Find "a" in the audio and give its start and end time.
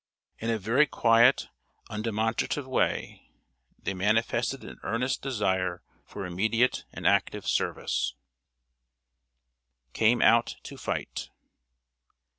0.49-0.57